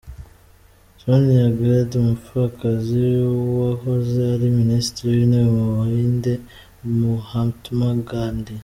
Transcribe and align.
Sonia 1.01 1.45
Gandhi: 1.57 1.93
Umupfakazi 2.01 3.01
w’uwahoze 3.33 4.19
ari 4.35 4.47
Minisitri 4.61 5.03
w’Intebe 5.15 5.47
mu 5.53 5.59
Buhinde, 5.75 6.33
Mahatma 6.99 7.89
Gandhi. 8.09 8.53